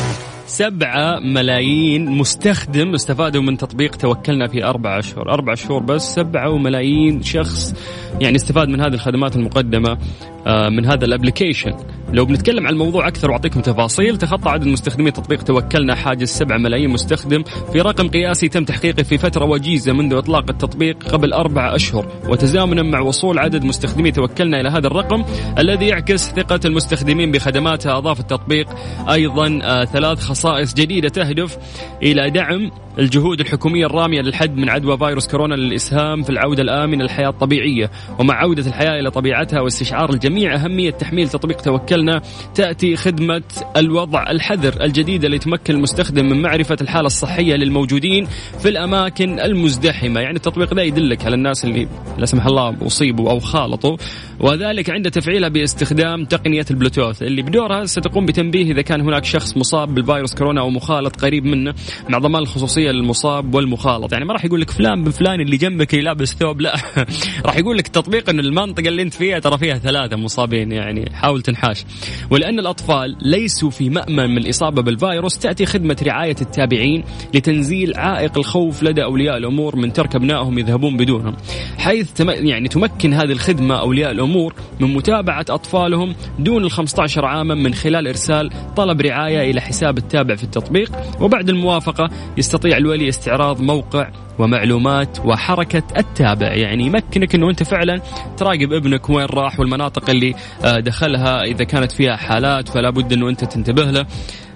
سبعة 0.46 1.18
ملايين 1.20 2.10
مستخدم 2.10 2.94
استفادوا 2.94 3.42
من 3.42 3.56
تطبيق 3.56 3.96
توكلنا 3.96 4.48
في 4.48 4.64
أربع 4.64 4.98
أشهر 4.98 5.30
أربع 5.32 5.54
شهور 5.54 5.82
بس 5.82 6.14
سبعة 6.14 6.50
وملايين 6.50 7.22
شخص 7.22 7.74
يعني 8.20 8.36
استفاد 8.36 8.68
من 8.68 8.80
هذه 8.80 8.94
الخدمات 8.94 9.36
المقدمة 9.36 9.98
آه، 10.46 10.68
من 10.68 10.86
هذا 10.86 11.04
ال 11.04 11.10
application. 11.10 11.74
لو 12.14 12.24
بنتكلم 12.24 12.66
عن 12.66 12.72
الموضوع 12.72 13.08
أكثر 13.08 13.30
وأعطيكم 13.30 13.60
تفاصيل 13.60 14.16
تخطى 14.18 14.50
عدد 14.50 14.66
مستخدمي 14.66 15.10
تطبيق 15.10 15.42
توكلنا 15.42 15.94
حاجز 15.94 16.28
7 16.28 16.58
ملايين 16.58 16.90
مستخدم 16.90 17.42
في 17.72 17.80
رقم 17.80 18.08
قياسي 18.08 18.48
تم 18.48 18.64
تحقيقه 18.64 19.02
في 19.02 19.18
فترة 19.18 19.44
وجيزة 19.44 19.92
منذ 19.92 20.14
إطلاق 20.14 20.50
التطبيق 20.50 21.04
قبل 21.08 21.32
أربع 21.32 21.74
أشهر. 21.74 22.06
وتزامنا 22.28 22.82
مع 22.82 23.00
وصول 23.00 23.38
عدد 23.38 23.64
مستخدمي 23.64 24.10
توكلنا 24.10 24.60
إلى 24.60 24.68
هذا 24.68 24.86
الرقم 24.86 25.24
الذي 25.58 25.86
يعكس 25.86 26.30
ثقة 26.30 26.60
المستخدمين 26.64 27.32
بخدماتها. 27.32 27.98
أضاف 27.98 28.20
التطبيق 28.20 28.68
أيضا 29.10 29.58
آه 29.62 29.84
ثلاث 29.84 30.20
خصائص 30.20 30.74
جديدة 30.74 31.08
تهدف 31.08 31.58
إلى 32.02 32.30
دعم 32.30 32.70
الجهود 32.98 33.40
الحكومية 33.40 33.86
الرامية 33.86 34.20
للحد 34.20 34.56
من 34.56 34.68
عدوى 34.68 34.98
فيروس 34.98 35.28
كورونا 35.28 35.54
للإسهام 35.54 36.22
في 36.22 36.30
العودة 36.30 36.62
الآمنة 36.62 37.02
للحياة 37.02 37.28
الطبيعية. 37.28 37.90
ومع 38.18 38.34
عودة 38.34 38.66
الحياة 38.66 39.00
إلى 39.00 39.10
طبيعتها 39.10 39.60
واستشعار 39.60 40.10
الجميع 40.10 40.54
أهمية 40.54 40.90
تحميل 40.90 41.28
تطبيق 41.28 41.56
توكلنا 41.56 42.22
تأتي 42.54 42.96
خدمة 42.96 43.42
الوضع 43.76 44.30
الحذر 44.30 44.84
الجديده 44.84 45.28
لتمكن 45.28 45.74
المستخدم 45.74 46.28
من 46.28 46.42
معرفة 46.42 46.76
الحالة 46.80 47.06
الصحية 47.06 47.54
للموجودين 47.54 48.26
في 48.58 48.68
الأماكن 48.68 49.40
المزدحمة. 49.40 50.20
يعني 50.20 50.36
التطبيق 50.36 50.74
ذا 50.74 50.82
يدلك 50.82 51.24
على 51.24 51.34
الناس 51.34 51.64
اللي 51.64 51.88
لا 52.18 52.26
سمح 52.26 52.46
الله 52.46 52.76
أصيبوا 52.86 53.30
أو 53.30 53.38
خالطوا 53.38 53.96
وذلك 54.40 54.90
عند 54.90 55.10
تفعيلها 55.10 55.48
باستخدام 55.48 56.24
تقنيه 56.24 56.66
البلوتوث. 56.70 57.22
اللي 57.22 57.42
بدورها 57.42 57.84
ستقوم 57.84 58.26
بتنبيه 58.26 58.72
إذا 58.72 58.82
كان 58.82 59.00
هناك 59.00 59.24
شخص 59.24 59.56
مصاب 59.56 59.94
بالفيروس 59.94 60.34
كورونا 60.34 60.60
أو 60.60 60.70
مخالط 60.70 61.16
قريب 61.16 61.44
منه. 61.44 61.74
مع 62.08 62.18
ضمان 62.18 62.42
الخصوصيه 62.84 62.90
للمصاب 62.90 63.54
والمخالط. 63.54 64.12
يعني 64.12 64.24
ما 64.24 64.32
راح 64.32 64.44
يقول 64.44 64.60
لك 64.60 64.70
فلان 64.70 65.04
بفلان 65.04 65.40
اللي 65.40 65.56
جنبك 65.56 65.94
لابس 65.94 66.34
ثوب 66.34 66.60
لا. 66.60 66.76
راح 67.46 67.56
يقول 67.56 67.78
لك 67.78 67.86
التطبيق 67.86 68.30
إن 68.30 68.40
المنطقة 68.40 68.88
اللي 68.88 69.02
أنت 69.02 69.14
فيها 69.14 69.38
ترى 69.38 69.58
فيها 69.58 69.78
ثلاثة 69.78 70.16
مصابين 70.16 70.72
يعني 70.72 71.10
حاول 71.14 71.42
تنحاش. 71.42 71.84
ولأن 72.30 72.58
الأطفال 72.58 73.16
ليسوا 73.22 73.70
في 73.70 73.90
مأمن 73.90 74.30
من 74.30 74.38
الإصابة 74.38 74.82
بالفيروس 74.82 75.38
تأتي 75.38 75.66
خدمة 75.66 75.96
رعاية 76.02 76.36
التابعين 76.40 77.04
لتنزيل 77.34 77.96
عائق 77.96 78.38
الخوف 78.38 78.82
لدى 78.82 79.04
أولياء 79.04 79.36
الأمور 79.36 79.76
من 79.76 79.92
ترك 79.92 80.16
أبنائهم 80.16 80.58
يذهبون 80.58 80.96
بدونهم. 80.96 81.36
حيث 81.78 82.12
تم 82.12 82.30
يعني 82.30 82.68
تمكن 82.68 83.12
هذه 83.14 83.32
الخدمة 83.32 83.80
أولياء 83.80 84.10
الأمور 84.10 84.54
من 84.80 84.94
متابعة 84.94 85.44
أطفالهم 85.50 86.14
دون 86.38 86.64
ال 86.64 86.70
15 86.70 87.24
عاما 87.24 87.54
من 87.54 87.74
خلال 87.74 88.08
إرسال 88.08 88.50
طلب 88.76 89.00
رعاية 89.00 89.50
إلى 89.50 89.60
حساب 89.60 89.98
التابع 89.98 90.34
في 90.34 90.44
التطبيق. 90.44 90.92
وبعد 91.20 91.48
الموافقة 91.48 92.10
يستطيع 92.36 92.73
الولي 92.76 93.08
استعراض 93.08 93.60
موقع 93.60 94.08
ومعلومات 94.38 95.18
وحركة 95.24 95.82
التابع. 95.96 96.46
يعني 96.46 96.86
يمكنك 96.86 97.34
أنه 97.34 97.50
أنت 97.50 97.62
فعلا 97.62 98.00
تراقب 98.36 98.72
ابنك 98.72 99.10
وين 99.10 99.26
راح 99.26 99.60
والمناطق 99.60 100.10
اللي 100.10 100.34
آه، 100.64 100.80
دخلها 100.80 101.42
إذا 101.42 101.64
كانت 101.64 101.92
فيها 101.92 102.16
حالات 102.16 102.68
فلا 102.68 102.90
بد 102.90 103.12
أنه 103.12 103.28
أنت 103.28 103.44
تنتبه 103.44 103.84
له. 103.84 104.06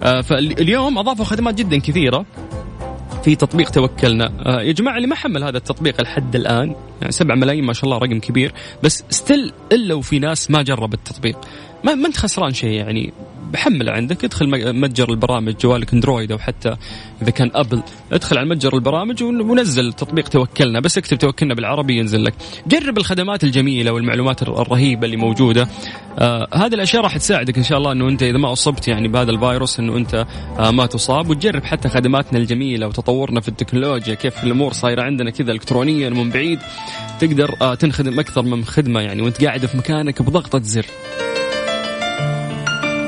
آه، 0.03 0.21
فاليوم 0.21 0.99
أضافوا 0.99 1.25
خدمات 1.25 1.55
جدا 1.55 1.79
كثيرة 1.79 2.27
في 3.25 3.37
تطبيق 3.37 3.71
توكلنا. 3.71 4.33
آه 4.47 4.63
يا 4.63 4.73
جماعة 4.73 4.97
اللي 4.97 5.07
ما 5.07 5.15
حمل 5.15 5.45
هذا 5.45 5.57
التطبيق 5.57 6.03
لحد 6.03 6.37
الآن 6.37 6.75
يعني 7.01 7.13
7 7.13 7.35
ملايين 7.35 7.65
ما 7.65 7.73
شاء 7.73 7.85
الله 7.85 7.99
رقم 7.99 8.19
كبير 8.19 8.53
بس 8.83 9.05
still 9.11 9.53
إلا 9.73 9.95
وفي 9.95 10.19
ناس 10.19 10.51
ما 10.51 10.63
جرب 10.63 10.95
التطبيق. 10.95 11.39
ما, 11.85 11.95
ما 11.95 12.07
انت 12.07 12.17
خسران 12.17 12.55
شيء 12.55 12.71
يعني 12.71 13.13
بحمله 13.53 13.93
عندك. 13.93 14.25
ادخل 14.25 14.75
متجر 14.75 15.11
البرامج 15.11 15.57
جوالك 15.57 15.93
Android 15.93 16.33
أو 16.33 16.39
حتى 16.39 16.77
إذا 17.23 17.31
كان 17.31 17.51
Apple. 17.55 17.83
ادخل 18.13 18.39
على 18.39 18.49
متجر 18.49 18.75
البرامج 18.75 19.23
ونزل 19.23 19.93
تطبيق 19.93 20.29
توكلنا 20.29 20.81
بس 20.81 20.99
اكتب 20.99 21.19
توكلنا 21.19 21.55
بالعربي 21.55 21.99
ينزل 21.99 22.25
لك. 22.25 22.35
جرب 22.67 22.99
الخدمات 22.99 23.45
الجميلة 23.45 23.93
والمعلومات 23.93 24.43
الرهيبة 24.43 25.05
اللي 25.05 25.17
موجودة. 25.17 25.69
آه 26.19 26.49
هذه 26.55 26.75
الأشياء 26.75 27.03
راح 27.03 27.17
تساعدك 27.17 27.59
إن 27.59 27.63
شاء 27.65 27.79
الله 27.79 27.93
إنه 27.93 28.09
أنت 28.09 28.23
إذا 28.23 28.39
ما 28.39 28.53
أصبت 28.53 28.89
يعني 28.89 29.09
بهذا 29.09 29.31
الفيروس 29.31 29.81
إنه 29.81 29.97
أنت 29.97 30.27
آه 30.59 30.71
ما 30.71 30.87
تصاب. 30.87 31.31
وتجرب 31.31 31.65
حتى 31.65 31.89
خدماتنا 31.89 32.39
الجميلة 32.39 32.87
وتطورنا 32.87 33.41
في 33.41 33.49
التكنولوجيا 33.49 34.15
كيف 34.15 34.45
الأمور 34.45 34.73
صايرة 34.73 35.03
عندنا 35.03 35.31
كذا 35.31 35.53
الكترونيا 35.53 36.09
من 36.09 36.31
بعيد. 36.31 36.59
تقدر 37.21 37.55
آه 37.63 37.75
تنخدم 37.75 38.21
أكثر 38.21 38.43
من 38.43 38.65
خدمة 38.65 39.01
يعني 39.01 39.23
وأنت 39.23 39.45
قاعد 39.45 39.67
في 39.67 39.77
مكانك 39.77 40.23
بضغطة 40.23 40.61
زر. 40.63 40.87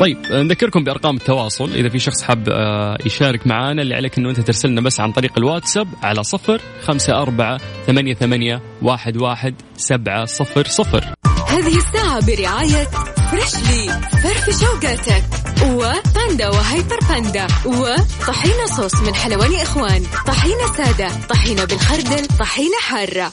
طيب 0.00 0.18
نذكركم 0.32 0.84
بأرقام 0.84 1.16
التواصل. 1.16 1.72
إذا 1.74 1.88
في 1.88 1.98
شخص 1.98 2.22
حاب 2.22 2.48
آه، 2.48 2.98
يشارك 3.06 3.46
معنا 3.46 3.82
اللي 3.82 3.94
عليك 3.94 4.18
إنه 4.18 4.30
أنت 4.30 4.40
ترسلنا 4.40 4.80
بس 4.80 5.00
عن 5.00 5.12
طريق 5.12 5.32
الواتساب 5.38 5.88
على 6.02 6.22
صفر 6.22 6.60
خمسة 6.82 7.22
أربعة 7.22 7.60
ثمانية, 7.86 8.14
ثمانية 8.14 8.62
واحد, 8.82 9.16
واحد 9.16 9.54
سبعة 9.76 10.24
صفر 10.24 10.66
صفر. 10.66 11.04
هذه 11.48 11.76
الساعة 11.76 12.26
برعاية 12.26 12.84
فريشلي 13.30 14.00
فرف 14.22 14.60
شوقاتك 14.60 15.24
وباندا 15.64 16.48
وهيبر 16.48 16.98
باندا 17.08 17.46
وطحينة 17.66 18.66
صوص 18.76 18.94
من 19.02 19.14
حلواني 19.14 19.62
إخوان 19.62 20.02
طحينة 20.26 20.66
سادة 20.76 21.08
طحينة 21.28 21.64
بالخردل 21.64 22.26
طحينة 22.38 22.76
حارة. 22.80 23.32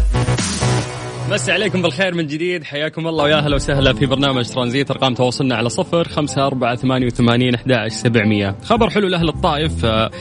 مسي 1.31 1.51
عليكم 1.51 1.81
بالخير 1.81 2.15
من 2.15 2.27
جديد. 2.27 2.63
حياكم 2.63 3.07
الله 3.07 3.23
ويا 3.23 3.35
أهلا 3.35 3.55
وسهلا 3.55 3.93
في 3.93 4.05
برنامج 4.05 4.45
ترانزيت. 4.45 4.91
أرقام 4.91 5.13
تواصلنا 5.13 5.55
على 5.55 5.69
صفر 5.69 6.07
خمسة 6.07 6.47
أربعة 6.47 6.75
ثمانية 6.75 7.05
وثمانين 7.05 7.55
أحد 7.55 7.87
سبعمية. 7.87 8.55
خبر 8.63 8.89
حلو 8.89 9.07
لأهل 9.07 9.29
الطائف 9.29 9.85
آه، 9.85 10.11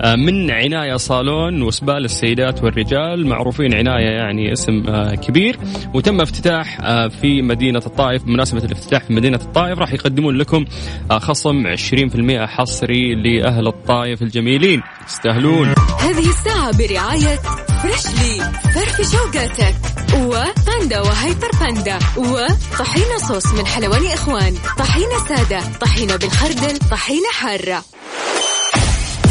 آه، 0.00 0.14
من 0.14 0.50
عناية 0.50 0.96
صالون 0.96 1.62
وسبال 1.62 2.04
السيدات 2.04 2.64
والرجال. 2.64 3.26
معروفين 3.26 3.74
عناية 3.74 4.10
يعني 4.10 4.52
اسم 4.52 4.82
آه، 4.88 5.14
كبير. 5.14 5.58
وتم 5.94 6.20
افتتاح 6.20 6.80
في 7.08 7.42
مدينة 7.42 7.82
الطائف. 7.86 8.24
بمناسبة 8.24 8.64
الافتتاح 8.64 9.04
في 9.04 9.12
مدينة 9.12 9.40
الطائف 9.42 9.78
راح 9.78 9.92
يقدمون 9.92 10.36
لكم 10.36 10.64
خصم 11.10 11.66
20% 11.66 12.46
حصري 12.46 13.14
لأهل 13.14 13.66
الطائف 13.66 14.22
الجميلين. 14.22 14.82
تستاهلون 15.06 15.74
هذه 16.06 16.28
الساعة 16.30 16.78
برعاية 16.78 17.40
فريشلي 17.82 18.52
فرف 18.74 19.12
شوقاتك 19.12 19.74
وباندا 20.14 21.00
وهيبر 21.00 21.50
باندا 21.60 21.98
وطحينة 22.16 23.18
صوص 23.28 23.46
من 23.46 23.66
حلواني 23.66 24.14
إخوان 24.14 24.54
طحينة 24.78 25.28
سادة 25.28 25.60
طحينة 25.80 26.16
بالخردل 26.16 26.78
طحينة 26.90 27.28
حارة. 27.32 27.84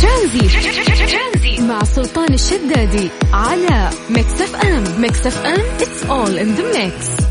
ترانزي 0.02 1.62
مع 1.62 1.84
سلطان 1.84 2.34
الشدادي 2.34 3.10
على 3.34 3.90
Mix 4.10 4.42
FM. 4.42 5.02
Mix 5.02 5.28
FM 5.28 5.62
it's 5.80 6.04
all 6.10 6.38
in 6.38 6.58
the 6.58 6.78
mix. 6.78 7.26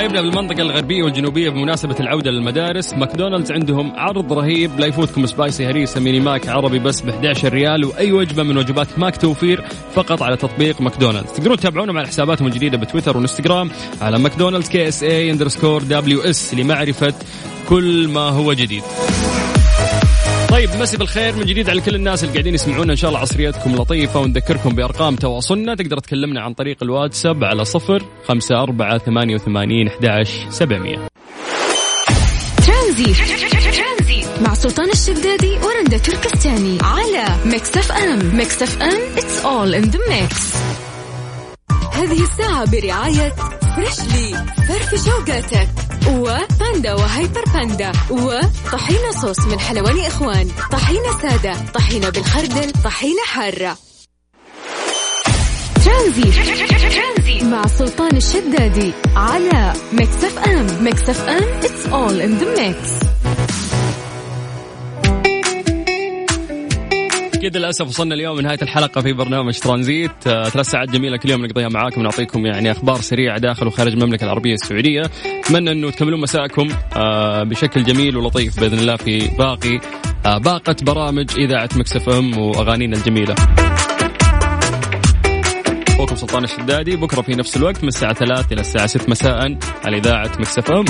حبايبنا 0.00 0.20
بالمنطقة 0.20 0.62
الغربية 0.62 1.02
والجنوبية 1.02 1.50
بمناسبة 1.50 1.96
العودة 2.00 2.30
للمدارس 2.30 2.94
ماكدونالدز 2.94 3.52
عندهم 3.52 3.92
عرض 3.96 4.32
رهيب 4.32 4.80
لا 4.80 4.86
يفوتكم 4.86 5.26
spicy 5.26 5.66
هريسة 5.66 6.00
mini 6.00 6.20
Mac 6.20 6.48
عربي 6.48 6.78
بس 6.78 7.00
ب 7.00 7.08
11 7.08 7.52
ريال 7.52 7.84
وأي 7.84 8.12
وجبة 8.12 8.42
من 8.42 8.56
وجبات 8.56 8.98
ماك 8.98 9.16
توفير 9.16 9.64
فقط 9.94 10.22
على 10.22 10.36
تطبيق 10.36 10.80
ماكدونالدز. 10.80 11.32
تقدرون 11.32 11.56
تتابعونا 11.56 11.98
على 11.98 12.08
حساباتهم 12.08 12.46
الجديدة 12.46 12.78
بتويتر 12.78 13.16
وإنستغرام 13.16 13.70
على 14.00 14.18
ماكدونالدز 14.18 14.68
KSA 14.68 15.02
underscore 15.02 15.82
WS 15.82 16.54
لمعرفة 16.54 17.14
كل 17.68 18.08
ما 18.08 18.20
هو 18.20 18.52
جديد. 18.52 18.82
طيب 20.60 20.70
مسي 20.80 20.96
بالخير 20.96 21.36
من 21.36 21.44
جديد 21.44 21.70
على 21.70 21.80
كل 21.80 21.94
الناس 21.94 22.22
اللي 22.22 22.32
قاعدين 22.32 22.54
يسمعونا. 22.54 22.92
إن 22.92 22.96
شاء 22.96 23.08
الله 23.08 23.20
عصريتكم 23.20 23.76
لطيفة 23.76 24.20
ونذكركم 24.20 24.70
بأرقام 24.70 25.16
تواصلنا. 25.16 25.74
تقدر 25.74 25.98
تكلمنا 25.98 26.40
عن 26.40 26.54
طريق 26.54 26.76
الواتساب 26.82 27.44
على 27.44 27.64
صفر 27.64 28.02
خمسة 28.28 28.62
أربعة 28.62 28.98
ثمانية 28.98 29.34
وثمانين 29.34 29.88
أحداش 29.88 30.28
سبعمية. 30.50 31.08
ترانزي. 32.66 33.14
مع 34.40 34.54
سلطان 34.54 34.90
الشدادي 34.90 35.58
ورندا 35.58 35.98
تركستاني 35.98 36.78
على 36.82 37.24
Mix 37.44 37.76
FM. 37.76 38.36
Mix 38.36 38.62
FM 38.62 39.16
it's 39.16 39.44
all 39.44 39.82
in 39.82 39.90
the 39.90 39.98
mix. 39.98 40.56
هذه 42.00 42.22
الساعة 42.22 42.70
برعاية 42.70 43.34
فريشلي 43.76 44.44
فرف 44.68 45.04
شوقاتك 45.04 45.68
وباندا 46.08 46.94
وهيبر 46.94 47.44
باندا 47.54 47.92
وطحينة 48.10 49.10
صوص 49.22 49.40
من 49.40 49.60
حلواني 49.60 50.06
إخوان 50.06 50.50
طحينة 50.72 51.20
سادة 51.22 51.52
طحينة 51.74 52.10
بالخردل 52.10 52.72
طحينة 52.84 53.22
حارة. 53.24 53.76
ترانزي 55.84 57.44
مع 57.44 57.66
سلطان 57.66 58.16
الشدادي 58.16 58.92
على 59.16 59.72
Mix 59.92 60.24
FM. 60.24 60.84
Mix 60.84 61.08
FM 61.08 61.60
it's 61.60 61.86
all 61.92 62.20
in 62.20 62.42
the 62.42 62.60
mix. 62.60 63.09
كذا 67.40 67.58
للأسف 67.58 67.88
وصلنا 67.88 68.14
اليوم 68.14 68.40
لنهاية 68.40 68.58
الحلقة 68.62 69.00
في 69.00 69.12
برنامج 69.12 69.58
ترانزيت. 69.58 70.26
آه، 70.26 70.44
ثلاث 70.44 70.66
ساعات 70.66 70.90
جميلة 70.90 71.16
كل 71.16 71.30
يوم 71.30 71.44
نقضيها 71.44 71.68
معاكم. 71.68 72.02
نعطيكم 72.02 72.46
يعني 72.46 72.70
أخبار 72.70 72.96
سريعة 72.96 73.38
داخل 73.38 73.66
وخارج 73.66 73.92
المملكة 73.92 74.24
العربية 74.24 74.54
السعودية. 74.54 75.02
أتمنى 75.44 75.72
أنه 75.72 75.90
تكملون 75.90 76.20
مساءكم 76.20 76.68
آه، 76.96 77.42
بشكل 77.42 77.84
جميل 77.84 78.16
ولطيف 78.16 78.60
بإذن 78.60 78.78
الله 78.78 78.96
في 78.96 79.28
باقي 79.38 79.80
آه، 80.26 80.38
باقة 80.38 80.76
برامج 80.82 81.26
إذاعة 81.38 81.68
Mix 81.76 82.08
FM 82.08 82.38
وأغانينا 82.38 82.96
الجميلة. 82.96 83.34
أخوكم 85.88 86.16
سلطان 86.16 86.44
الشدادي 86.44 86.96
بكرة 86.96 87.22
في 87.22 87.34
نفس 87.34 87.56
الوقت 87.56 87.82
من 87.82 87.88
الساعة 87.88 88.12
3 88.12 88.52
إلى 88.52 88.60
الساعة 88.60 88.86
6 88.86 89.10
مساء 89.10 89.58
على 89.84 89.96
إذاعة 89.96 90.30
مكسف 90.38 90.70
إم. 90.70 90.84